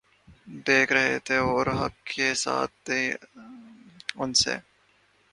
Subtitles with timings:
[0.65, 3.01] دیکھ رہے تھے اور حق کے ساتھ تھے
[4.15, 4.55] ان سے